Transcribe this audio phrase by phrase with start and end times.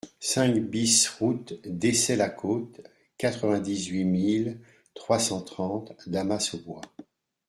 [0.19, 2.81] cinq BIS route d'Essey-la-Côte,
[3.19, 4.59] quatre-vingt-huit mille
[4.95, 6.81] trois cent trente Damas-aux-Bois